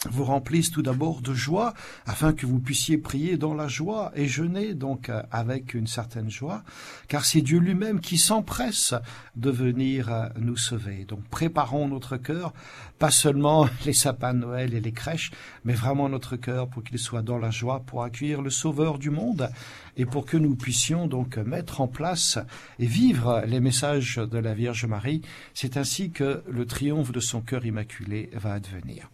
[0.09, 1.73] vous remplisse tout d'abord de joie,
[2.05, 6.63] afin que vous puissiez prier dans la joie et jeûner donc avec une certaine joie,
[7.09, 8.93] car c'est Dieu lui-même qui s'empresse
[9.35, 11.03] de venir euh, nous sauver.
[11.05, 12.53] Donc préparons notre cœur,
[12.97, 15.31] pas seulement les sapins de Noël et les crèches,
[15.65, 19.09] mais vraiment notre cœur pour qu'il soit dans la joie, pour accueillir le Sauveur du
[19.09, 19.49] monde
[19.97, 22.39] et pour que nous puissions donc mettre en place
[22.79, 25.21] et vivre les messages de la Vierge Marie.
[25.53, 29.09] C'est ainsi que le triomphe de son cœur immaculé va advenir.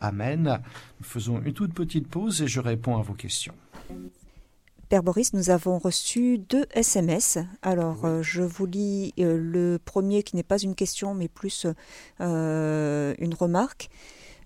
[0.00, 0.60] Amen.
[1.00, 3.54] Nous faisons une toute petite pause et je réponds à vos questions.
[4.88, 7.36] Père Boris, nous avons reçu deux SMS.
[7.60, 11.66] Alors, euh, je vous lis euh, le premier qui n'est pas une question, mais plus
[12.22, 13.90] euh, une remarque.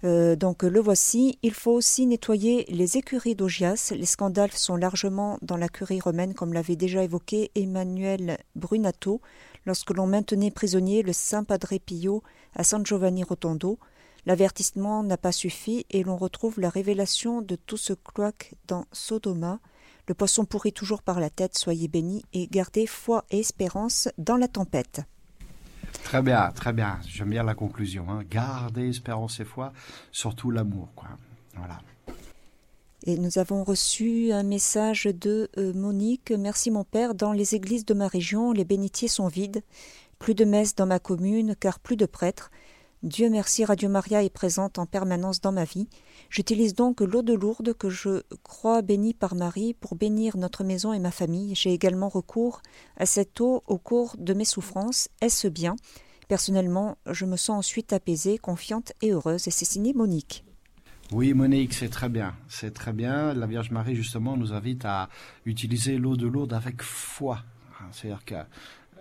[0.03, 1.39] donc, le voici.
[1.45, 3.93] Il faut aussi nettoyer les écuries d'Augias.
[3.97, 9.21] Les scandales sont largement dans la curie romaine, comme l'avait déjà évoqué Emmanuel Brunato,
[9.65, 12.25] lorsque l'on maintenait prisonnier le Saint Padre Pio
[12.57, 13.79] à San Giovanni Rotondo.
[14.25, 19.59] L'avertissement n'a pas suffi et l'on retrouve la révélation de tout ce cloaque dans Sodoma.
[20.07, 24.37] Le poisson pourrit toujours par la tête, soyez bénis et gardez foi et espérance dans
[24.37, 25.03] la tempête.
[26.05, 26.99] Très bien, très bien.
[27.07, 28.07] J'aime bien la conclusion.
[28.11, 28.23] Hein.
[28.31, 29.73] Gardez espérance et foi,
[30.11, 30.89] surtout l'amour.
[30.95, 31.09] Quoi.
[31.57, 31.81] Voilà.
[33.05, 36.31] Et nous avons reçu un message de euh, Monique.
[36.31, 37.15] Merci mon père.
[37.15, 39.63] Dans les églises de ma région, les bénitiers sont vides.
[40.21, 42.53] Plus de messes dans ma commune, car plus de prêtres.
[43.03, 45.89] Dieu merci, Radio Maria est présente en permanence dans ma vie.
[46.31, 50.93] J'utilise donc l'eau de Lourdes que je crois bénie par Marie pour bénir notre maison
[50.93, 51.57] et ma famille.
[51.57, 52.63] J'ai également recours
[52.97, 55.09] à cette eau au cours de mes souffrances.
[55.21, 55.75] Est-ce bien?
[56.29, 59.49] Personnellement, je me sens ensuite apaisée, confiante et heureuse.
[59.49, 60.45] Et c'est signé Monique.
[61.11, 62.37] Oui, Monique, c'est très bien.
[62.47, 63.35] C'est très bien.
[63.35, 65.09] La Vierge Marie, justement, nous invite à
[65.45, 67.41] utiliser l'eau de Lourdes avec foi.
[67.91, 68.37] C'est-à-dire que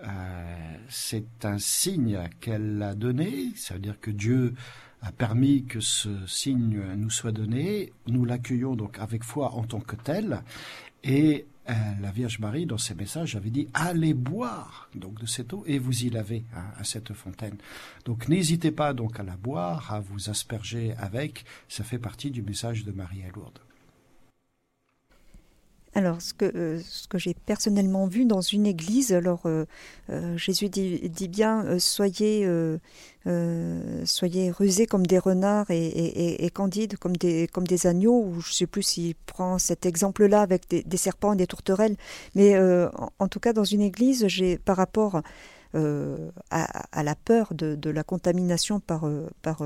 [0.04, 4.54] euh, c'est un signe qu'elle a donné, ça veut dire que Dieu
[5.02, 9.80] a permis que ce signe nous soit donné, nous l'accueillons donc avec foi en tant
[9.80, 10.42] que tel,
[11.04, 15.54] et euh, la Vierge Marie, dans ses messages, avait dit allez boire donc de cette
[15.54, 17.58] eau et vous y lavez hein, à cette fontaine.
[18.06, 21.46] Donc n'hésitez pas donc à la boire, à vous asperger avec.
[21.68, 23.60] Ça fait partie du message de Marie à Lourdes.
[25.94, 29.66] Alors, ce que, euh, ce que j'ai personnellement vu dans une église, alors euh,
[30.10, 32.48] euh, Jésus dit, bien soyez,
[34.06, 38.54] soyez rusés comme des renards et, candides comme des, comme des agneaux, ou je ne
[38.54, 41.98] sais plus s'il prend cet exemple-là avec des, serpents et des tourterelles,
[42.36, 42.58] mais
[43.20, 45.22] en, tout cas, dans une église, j'ai par rapport
[45.74, 49.10] à, la peur de, de la contamination par,
[49.42, 49.62] par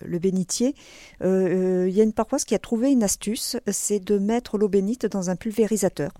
[0.00, 0.74] le bénitier,
[1.22, 4.58] euh, euh, il y a une paroisse qui a trouvé une astuce, c'est de mettre
[4.58, 6.12] l'eau bénite dans un pulvérisateur.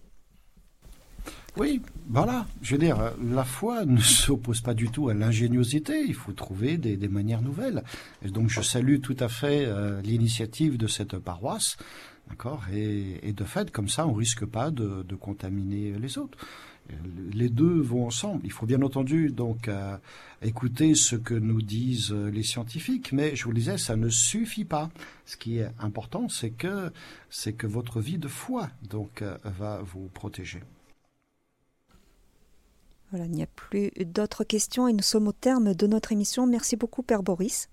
[1.56, 2.46] Oui, voilà.
[2.62, 6.04] Je veux dire, la foi ne s'oppose pas du tout à l'ingéniosité.
[6.06, 7.84] Il faut trouver des, manières nouvelles.
[8.24, 11.76] Donc, je salue tout à fait euh, l'initiative de cette paroisse.
[12.28, 16.38] D'accord et, de fait, comme ça, on risque pas de contaminer les autres
[17.32, 18.42] les deux vont ensemble.
[18.44, 19.96] Il faut bien entendu donc euh,
[20.42, 24.64] écouter ce que nous disent les scientifiques, mais je vous le disais, ça ne suffit
[24.64, 24.90] pas.
[25.26, 26.92] Ce qui est important, c'est que
[27.30, 30.62] c'est que votre vie de foi donc euh, va vous protéger.
[33.10, 36.46] Voilà, il n'y a plus d'autres questions et nous sommes au terme de notre émission.
[36.46, 37.68] Merci beaucoup, Père Boris.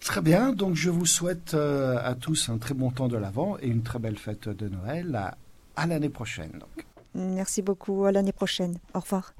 [0.00, 3.56] Très bien, donc je vous souhaite euh, à tous un très bon temps de l'Avent
[3.58, 5.14] et une très belle fête de Noël.
[5.14, 5.38] À,
[5.76, 6.52] à l'année prochaine.
[6.52, 6.84] Donc.
[7.14, 8.04] Merci beaucoup.
[8.04, 8.78] À l'année prochaine.
[8.94, 9.34] Au revoir.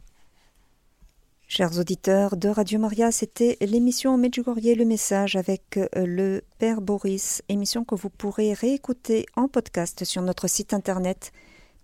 [1.47, 7.43] Chers auditeurs de Radio Maria, c'était l'émission Medjugorje le message avec euh, le Père Boris,
[7.49, 11.33] émission que vous pourrez réécouter en podcast sur notre site internet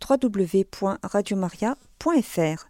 [0.08, 2.69] www.radiomaria.fr.